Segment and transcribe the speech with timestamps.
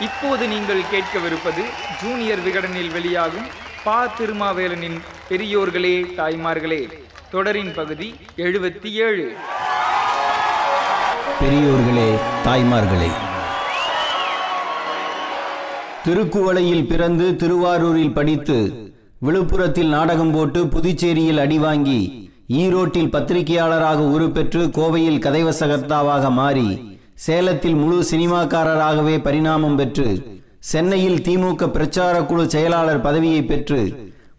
[0.00, 1.62] இப்போது நீங்கள் கேட்கவிருப்பது
[2.02, 3.48] ஜூனியர் விகடனில் வெளியாகும்
[3.84, 4.98] பா திருமாவேலனின்
[5.30, 6.88] பெரியோர்களே தாய்மார்களே.
[7.30, 9.32] தொடரின் பகுதி எழுபத்தி ஏழு.
[11.40, 12.08] பெரியோர்களே
[12.44, 13.10] தாய்மார்களே.
[16.04, 18.58] திருக்குவளையில் பிறந்து திருவாரூரில் படித்து
[19.26, 29.76] விழுப்புரத்தில் நாடகம் போட்டு புதுச்சேரியில் அடிவாங்கி ஈரோட்டில் பத்திரிகையாளராக உருப்பெற்று கோவையில் கதைவசகர்த்தாவாக மாறி சேலத்தில் முழு சினிமாக்காரராகவே பரிணாமம்
[29.76, 30.06] பெற்று
[30.70, 33.80] சென்னையில் திமுக பிரச்சார குழு செயலாளர் பதவியை பெற்று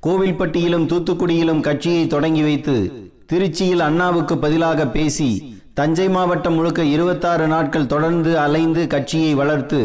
[0.04, 2.76] கோவில்பட்டியிலும் தூத்துக்குடியிலும் கட்சியை தொடங்கி வைத்து
[3.30, 5.30] திருச்சியில் அண்ணாவுக்கு பதிலாக பேசி
[5.74, 9.82] தஞ்சை மாவட்டம் முழுக்க இருபத்தாறு நாட்கள் தொடர்ந்து அலைந்து கட்சியை வளர்த்து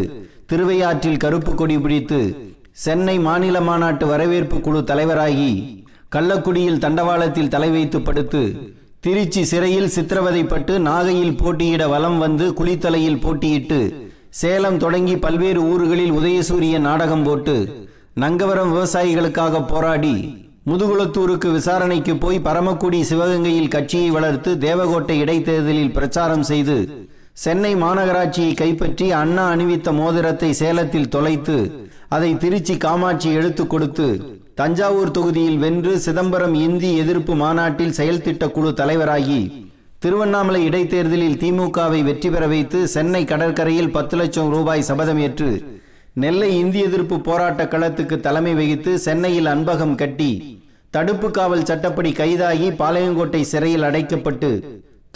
[0.51, 2.21] திருவையாற்றில் கருப்பு கொடி பிடித்து
[2.85, 5.53] சென்னை மாநில மாநாட்டு வரவேற்பு குழு தலைவராகி
[6.13, 8.43] கள்ளக்குடியில் தண்டவாளத்தில் தலை வைத்து படுத்து
[9.07, 13.81] திருச்சி சிறையில் சித்திரவதைப்பட்டு நாகையில் போட்டியிட வலம் வந்து குளித்தலையில் போட்டியிட்டு
[14.31, 17.55] சேலம் தொடங்கி பல்வேறு ஊர்களில் உதயசூரிய நாடகம் போட்டு
[18.15, 20.15] நங்கவரம் விவசாயிகளுக்காக போராடி
[20.67, 26.79] முதுகுளத்தூருக்கு விசாரணைக்கு போய் பரமக்குடி சிவகங்கையில் கட்சியை வளர்த்து தேவகோட்டை இடைத்தேர்தலில் பிரச்சாரம் செய்து
[27.35, 31.59] சென்னை மாநகராட்சியை கைப்பற்றி அண்ணா அணிவித்த மோதிரத்தை சேலத்தில் தொலைத்து
[32.09, 34.09] அதை திருச்சி காமாட்சி எடுத்துக் கொடுத்து
[34.57, 39.41] தஞ்சாவூர் தொகுதியில் வென்று சிதம்பரம் இந்தி எதிர்ப்பு மாநாட்டில் செயல்திட்ட குழு தலைவராகி
[40.03, 45.51] திருவண்ணாமலை இடைத்தேர்தலில் திமுகவை வெற்றி பெற வைத்து சென்னை கடற்கரையில் பத்து லட்சம் ரூபாய் சபதம் ஏற்று
[46.15, 50.31] நெல்லை இந்தி எதிர்ப்பு போராட்ட களத்துக்கு தலைமை வகித்து சென்னையில் அன்பகம் கட்டி
[50.95, 54.51] தடுப்பு காவல் சட்டப்படி கைதாகி பாளையங்கோட்டை சிறையில் அடைக்கப்பட்டு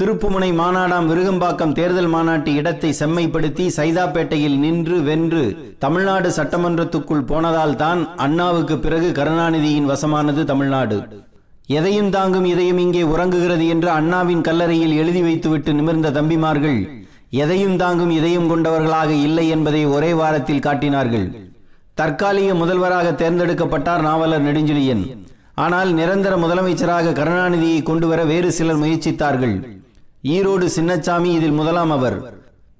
[0.01, 5.43] திருப்புமுனை மாநாடாம் விருகம்பாக்கம் தேர்தல் மாநாட்டு இடத்தை செம்மைப்படுத்தி சைதாப்பேட்டையில் நின்று வென்று
[5.83, 10.99] தமிழ்நாடு சட்டமன்றத்துக்குள் போனதால் தான் அண்ணாவுக்கு பிறகு கருணாநிதியின் வசமானது தமிழ்நாடு.
[11.79, 16.81] எதையும் தாங்கும் இதயம் இங்கே உறங்குகிறது என்று அண்ணாவின் கல்லறையில் எழுதி வைத்துவிட்டு நிமிர்ந்த தம்பிமார்கள்
[17.43, 21.27] எதையும் தாங்கும் இதயம் கொண்டவர்களாக இல்லை என்பதை ஒரே வாரத்தில் காட்டினார்கள்.
[22.01, 25.05] தற்காலிக முதல்வராக தேர்ந்தெடுக்கப்பட்டார் நாவலர் நெடுஞ்செழியன்.
[25.67, 29.55] ஆனால் நிரந்தர முதலமைச்சராக கருணாநிதியை கொண்டுவர வேறு சிலர் முயற்சித்தார்கள்.
[30.25, 32.33] ஈரோடு சின்னச்சாமி இதில் முதலாம் அவர்.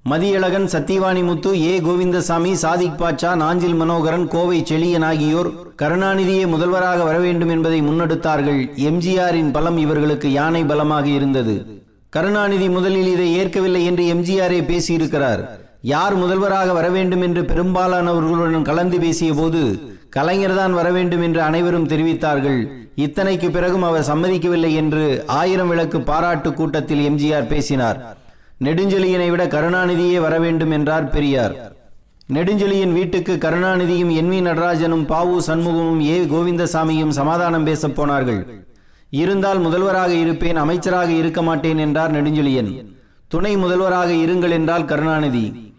[0.09, 1.79] மதியழகன் சத்தியவாணி முத்து ஏ.
[1.79, 8.69] கோவிந்தசாமி சாதிக் பாட்சா நாஞ்சில் மனோகரன் கோவை செழியன் ஆகியோர் கருணாநிதியே முதல்வராக வர வேண்டும் என்பதை முன்னெடுத்தார்கள்.
[8.75, 11.83] எம்ஜிஆரின் பலம் இவர்களுக்கு யானை பலமாக இருந்தது.
[12.09, 15.43] கருணாநிதி முதலில் இதை ஏற்கவில்லை என்று எம்ஜிஆரே பேசியிருக்கிறார்.
[15.81, 22.67] யார் முதல்வராக வர வேண்டும் என்று பெரும்பாலானவர்களுடன் கலந்து பேசிய போது கலைஞர்தான் வர வேண்டும் என்று அனைவரும் தெரிவித்தார்கள்.
[22.95, 28.17] இத்தனைக்கு பிறகும் அவர் சம்மதிக்கவில்லை என்று ஆயிரம் விளக்கு பாராட்டு கூட்டத்தில் எம்ஜிஆர் பேசினார்.
[28.63, 31.73] நெடுஞ்செழியனை விட கருணாநிதியே வர வேண்டும் என்றார் பெரியார்.
[32.33, 38.63] நெடுஞ்செழியன் வீட்டுக்கு கருணாநிதியும் என் வி நடராஜனும் பாவு சண்முகமும் ஏ கோவிந்தசாமியும் சமாதானம் பேசப் போனார்கள்.
[39.09, 42.85] இருந்தால் முதல்வராக இருப்பேன் அமைச்சராக இருக்க மாட்டேன் என்றார் நெடுஞ்செழியன்.
[43.27, 45.73] துணை முதல்வராக இருங்கள் என்றால் கருணாநிதி.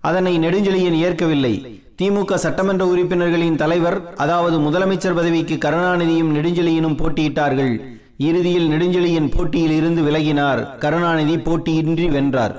[0.00, 1.81] அதனை நெடுஞ்செழியன் ஏற்கவில்லை.
[1.98, 7.80] திமுக சட்டமன்ற உறுப்பினர்களின் தலைவர் அதாவது முதலமைச்சர் பதவிக்கு கருணாநிதியும் நெடுஞ்செழியனும் போட்டியிட்டார்கள்.
[8.18, 10.78] இறுதியில் நெடுஞ்செழியன் போட்டியில் இருந்து விலகினார்.
[10.78, 12.54] கருணாநிதி போட்டியின்றி வென்றார்.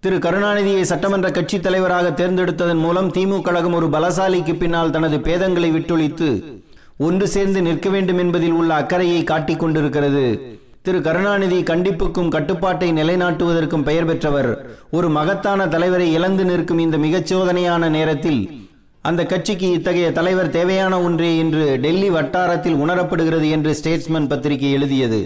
[0.00, 0.16] திரு.
[0.16, 6.60] கருணாநிதியை சட்டமன்ற கட்சி தலைவராக தேர்ந்தெடுத்ததன் மூலம் திமுக கழகம் ஒரு பலசாலிக்கு பின்னால் தனது பேதங்களை விட்டொழித்து
[6.98, 10.58] ஒன்று சேர்ந்து நிற்க வேண்டும் என்பதில் உள்ள அக்கறையை காட்டிக் கொண்டிருக்கிறது.
[10.82, 11.02] திரு.
[11.02, 14.66] கருணாநிதி கண்டிப்புக்கும் கட்டுப்பாட்டை நிலைநாட்டுவதற்கும் பெயர் பெற்றவர்.
[14.90, 18.68] ஒரு மகத்தான தலைவரை இழந்து நிற்கும் இந்த மிகச்சோதனையான நேரத்தில்
[19.08, 25.20] அந்த கட்சிக்கு இத்தகைய தலைவர் தேவையான ஒன்றே என்று டெல்லி வட்டாரத்தில் உணரப்படுகிறது என்று ஸ்டேட்ஸ்மேன் பத்திரிகை எழுதியது.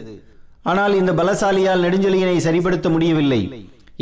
[0.63, 3.41] ஆனால் இந்த பலசாலியால் நெடுஞ்செழியனை சரிப்படுத்த முடியவில்லை.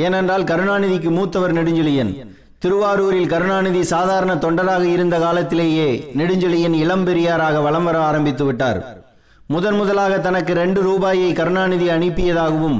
[0.06, 2.12] ஏனென்றால் கருணாநிதிக்கு மூத்தவர் நெடுஞ்செழியன்.
[2.58, 8.80] திருவாரூரில் கருணாநிதி சாதாரண தொண்டராக இருந்த காலத்திலேயே நெடுஞ்செழியன் இளம்பெரியாராக வலம் வர ஆரம்பித்து விட்டார்.
[9.48, 12.78] முதன் முதலாக தனக்கு ரெண்டு ரூபாயை கருணாநிதி அனுப்பியதாகவும்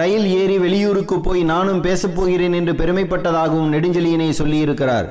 [0.00, 5.08] ரயில் ஏறி வெளியூருக்கு போய் நானும் பேசப்போகிறேன் என்று பெருமைப்பட்டதாகவும் நெடுஞ்செழியனை சொல்லியிருக்கிறார்.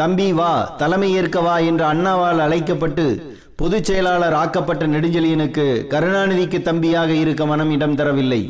[0.00, 0.50] தம்பி வா
[0.80, 3.04] தலைமை ஏற்க வா என்று அண்ணாவால் அழைக்கப்பட்டு
[3.60, 8.42] பொதுச் செயலாளர் ஆக்கப்பட்ட நெடுஞ்செழியனுக்கு கருணாநிதிக்கு தம்பியாக இருக்க மனம் இடம் தரவில்லை.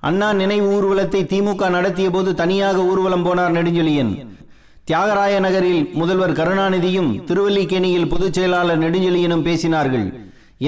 [0.00, 4.12] அண்ணா நினைவு ஊர்வலத்தை திமுக நடத்திய போது தனியாக ஊர்வலம் போனார் நெடுஞ்செழியன்.
[4.84, 10.08] தியாகராய நகரில் முதல்வர் கருணாநிதியும் திருவல்லிக்கேணியில் பொதுச் செயலாளர் நெடுஞ்செழியனும் பேசினார்கள்.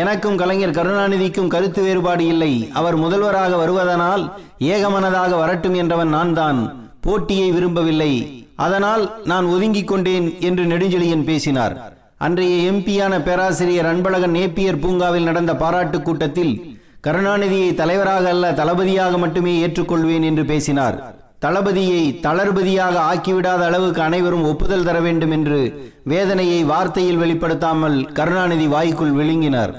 [0.02, 2.52] எனக்கும் கலைஞர் கருணாநிதிக்கும் கருத்து வேறுபாடு இல்லை.
[2.72, 4.24] அவர் முதல்வராக வருவதனால்
[4.58, 6.60] ஏகமனதாக வரட்டும் என்றவன் நான் தான்
[7.00, 8.43] போட்டியை விரும்பவில்லை.
[8.56, 11.92] அதனால் நான் ஒதுங்கிக் கொண்டேன் என்று நெடுஞ்செழியன் பேசினார்.
[12.16, 20.22] அன்றைய எம்பியான பேராசிரியர் அன்பழகன் நேப்பியர் பூங்காவில் நடந்த பாராட்டு கூட்டத்தில் கருணாநிதியை தலைவராக அல்ல தளபதியாக மட்டுமே ஏற்றுக்கொள்வேன்
[20.22, 21.22] என்று பேசினார்.
[21.40, 29.74] தளபதியை தளர்பதியாக ஆக்கிவிடாத அளவுக்கு அனைவரும் ஒப்புதல் தர வேண்டும் என்று வேதனையை வார்த்தையில் வெளிப்படுத்தாமல் கருணாநிதி வாய்க்குள் விழுங்கினார்.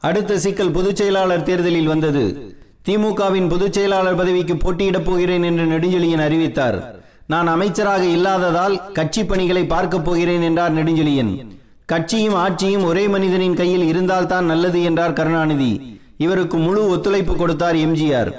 [0.00, 2.54] அடுத்த சிக்கல் பொதுச் செயலாளர் தேர்தலில் வந்தது.
[2.88, 6.99] திமுகவின் பொதுச் செயலாளர் பதவிக்கு போட்டியிடப் போகிறேன் என்று நெடுஞ்செழியன் அறிவித்தார்.
[7.32, 11.32] நான் அமைச்சராக இல்லாததால் கட்சி பணிகளை பார்க்கப் போகிறேன் என்றார் நெடுஞ்செழியன்.
[11.86, 15.98] கட்சியும் ஆட்சியும் ஒரே மனிதனின் கையில் இருந்தால்தான் நல்லது என்றார் கருணாநிதி.
[16.16, 18.30] இவருக்கு முழு ஒத்துழைப்பு கொடுத்தார் எம்ஜிஆர்.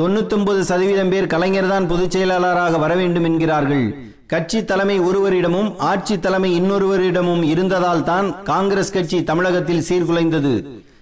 [0.00, 3.96] தொண்ணூத்தொன்பது சதவீதம் பேர் கலைஞர்தான் பொதுச் செயலாளராக வர வேண்டும் என்கிறார்கள்.
[4.26, 10.54] கட்சி தலைமை ஒருவரிடமும் ஆட்சி தலைமை இன்னொருவரிடமும் இருந்ததால் தான் காங்கிரஸ் கட்சி தமிழகத்தில் சீர்குலைந்தது.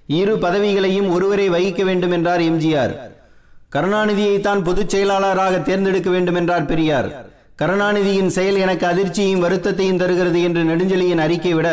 [0.07, 2.95] இரு பதவிகளையும் ஒருவரே வகிக்க வேண்டும் என்றார் எம்ஜிஆர்.
[3.73, 7.09] கருணாநிதியை தான் பொதுச் செயலாளராக தேர்ந்தெடுக்க வேண்டும் என்றார் பெரியார்.
[7.63, 11.69] கருணாநிதியின் செயல் எனக்கு அதிர்ச்சியையும் வருத்தத்தையும் தருகிறது என்று நெடுஞ்செழியன் அறிக்கை விட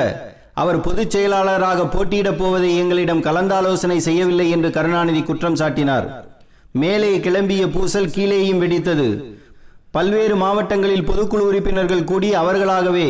[0.54, 6.08] அவர் பொதுச் செயலாளராக போட்டியிடப் போவதை எங்களிடம் கலந்தாலோசனை செய்யவில்லை என்று கருணாநிதி குற்றம் சாட்டினார்.
[6.72, 9.08] மேலே கிளம்பிய பூசல் கீழேயும் வெடித்தது.
[9.92, 13.10] பல்வேறு மாவட்டங்களில் பொதுக்குழு உறுப்பினர்கள் கூடி அவர்களாகவே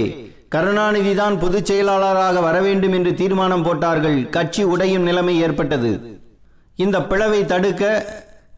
[0.49, 4.29] கருணாநிதி தான் பொதுச் செயலாளராக வர வேண்டும் என்று தீர்மானம் போட்டார்கள்.
[4.29, 5.91] கட்சி உடையும் நிலைமை ஏற்பட்டது.
[6.75, 7.83] இந்த பிளவை தடுக்க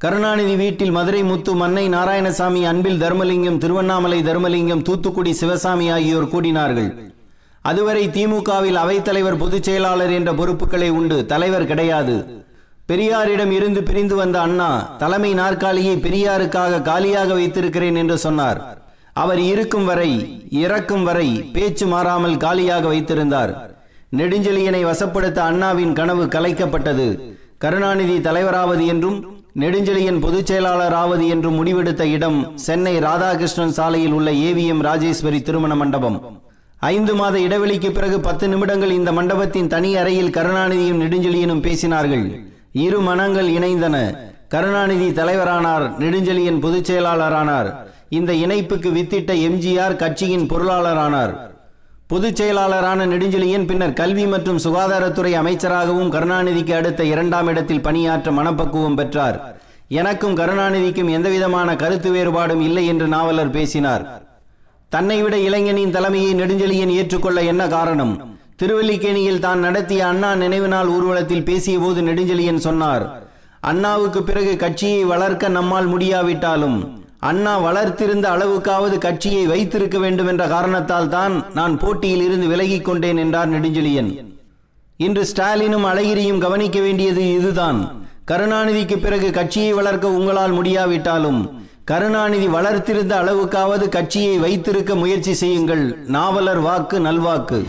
[0.04, 6.90] கருணாநிதி வீட்டில் மதுரை முத்து மன்னை நாராயணசாமி அன்பில் தர்மலிங்கம் திருவண்ணாமலை தர்மலிங்கம் தூத்துக்குடி சிவசாமி ஆகியோர் கூடினார்கள்.
[7.62, 12.18] அதுவரை திமுகவில் அவைத்தலைவர் பொதுச் செயலாளர் என்ற பொறுப்புகளை உண்டு தலைவர் கிடையாது.
[12.90, 18.62] பெரியாரிடம் இருந்து பிரிந்து வந்த அண்ணா தலைமை நாற்காலியை பெரியாருக்காக காலியாக வைத்திருக்கிறேன் என்று சொன்னார்.
[19.14, 20.12] அவர் இருக்கும் வரை
[20.50, 23.54] இறக்கும் வரை பேச்சு மாறாமல் காலியாக வைத்திருந்தார்.
[24.18, 27.10] நெடுஞ்செழியனை வசப்படுத்த அண்ணாவின் கனவு கலைக்கப்பட்டது.
[27.58, 29.20] கருணாநிதி தலைவராவது என்றும்
[29.59, 36.42] நெடுஞ்செழியின் பொதுச் செயலாளர் ஆவது முடிவெடுத்த இடம் சென்னை ராதாகிருஷ்ணன் சாலையில் உள்ள ஏவிஎம் ராஜேஸ்வரி திருமண மண்டபம்.
[36.80, 42.42] ஐந்து மாத இடைவெளிக்கு பிறகு பத்து நிமிடங்கள் இந்த மண்டபத்தின் தனி அறையில் கருணாநிதியும் நெடுஞ்செழியனும் பேசினார்கள்.
[42.71, 44.18] இரு மனங்கள் இணைந்தன.
[44.48, 47.74] கருணாநிதி தலைவரானார் நெடுஞ்செழியன் பொதுச் செயலாளரானார்.
[48.10, 51.47] இந்த இணைப்புக்கு வித்திட்ட எம்ஜிஆர் கட்சியின் பொருளாளரானார்.
[52.12, 59.38] பொதுச் செயலாளரான நெடுஞ்செழியன் பின்னர் கல்வி மற்றும் சுகாதாரத்துறை அமைச்சராகவும் கருணாநிதிக்கு அடுத்த இரண்டாம் இடத்தில் பணியாற்ற மனப்பக்குவம் பெற்றார்.
[60.00, 64.04] எனக்கும் கருணாநிதிக்கும் எந்தவிதமான கருத்து வேறுபாடும் இல்லை என்று நாவலர் பேசினார்.
[64.89, 68.13] தன்னை விட இளைஞனின் தலைமையை நெடுஞ்செழியன் ஏற்றுக்கொள்ள என்ன காரணம்?
[68.62, 73.06] திருவல்லிக்கேணியில் தான் நடத்திய அண்ணா நினைவு நாள் ஊர்வலத்தில் பேசிய போது நெடுஞ்செழியன் சொன்னார்
[73.71, 76.77] அண்ணாவுக்கு பிறகு கட்சியை வளர்க்க நம்மால் முடியாவிட்டாலும்
[77.19, 83.50] அண்ணா வளர்த்திருந்த அளவுக்காவது கட்சியை வைத்திருக்க வேண்டும் என்ற காரணத்தால் தான் நான் போட்டியில் இருந்து விலகிக் கொண்டேன் என்றார்
[83.50, 84.12] நெடுஞ்செழியன்.
[84.98, 88.08] இன்று ஸ்டாலினும் அழகிரியும் கவனிக்க வேண்டியது இதுதான்.
[88.31, 95.98] கருணாநிதிக்கு பிறகு கட்சியை வளர்க்க உங்களால் முடியாவிட்டாலும் கருணாநிதி வளர்த்திருந்த அளவுக்காவது கட்சியை வைத்திருக்க முயற்சி செய்யுங்கள்.
[96.08, 97.66] நாவலர் வாக்கு நல்வாக்கு.